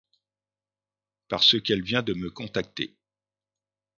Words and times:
Parce 1.27 1.61
qu'elle 1.61 1.83
vient 1.83 2.01
de 2.01 2.15
me 2.15 2.31
contacter. 2.31 2.97